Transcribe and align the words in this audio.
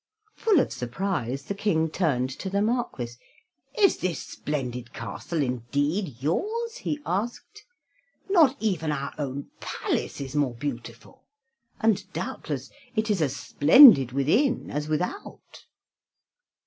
Full 0.35 0.59
of 0.59 0.73
surprise, 0.73 1.43
the 1.43 1.53
King 1.53 1.87
turned 1.87 2.31
to 2.39 2.49
the 2.49 2.63
Marquis. 2.63 3.09
"Is 3.77 3.97
this 3.97 4.19
splendid 4.25 4.93
castle 4.93 5.43
indeed 5.43 6.15
yours?" 6.23 6.77
he 6.77 6.99
asked. 7.05 7.63
"Not 8.27 8.57
even 8.59 8.91
our 8.91 9.13
own 9.19 9.51
palace 9.59 10.19
is 10.19 10.35
more 10.35 10.55
beautiful, 10.55 11.21
and 11.79 12.11
doubtless 12.13 12.71
it 12.95 13.11
is 13.11 13.21
as 13.21 13.35
splendid 13.35 14.11
within 14.11 14.71
as 14.71 14.87
without." 14.87 15.65